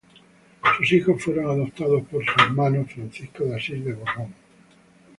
Sus 0.79 0.93
hijos 0.93 1.23
fueron 1.23 1.45
adoptados 1.45 2.01
por 2.09 2.25
su 2.25 2.31
hermano, 2.41 2.87
Francisco 2.91 3.43
de 3.45 3.55
Asís 3.55 3.85
de 3.85 3.93
Borbón. 3.93 4.33